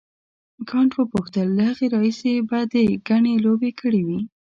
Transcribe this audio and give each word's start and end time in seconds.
کانت 0.69 0.91
وپوښتل 0.95 1.47
له 1.57 1.63
هغه 1.69 1.85
راهیسې 1.93 2.33
به 2.49 2.59
دې 2.71 2.83
ګڼې 3.07 3.33
لوبې 3.45 3.71
کړې 3.79 4.01
وي. 4.07 4.19